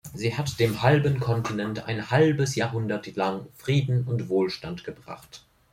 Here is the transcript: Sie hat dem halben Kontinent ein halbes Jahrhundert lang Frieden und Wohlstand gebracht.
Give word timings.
Sie 0.15 0.35
hat 0.35 0.59
dem 0.59 0.81
halben 0.81 1.19
Kontinent 1.19 1.85
ein 1.87 2.09
halbes 2.09 2.55
Jahrhundert 2.55 3.15
lang 3.15 3.45
Frieden 3.53 4.05
und 4.07 4.29
Wohlstand 4.29 4.83
gebracht. 4.83 5.43